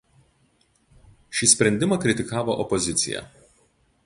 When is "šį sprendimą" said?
1.39-2.01